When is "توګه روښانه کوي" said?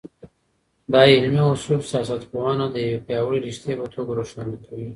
3.93-4.87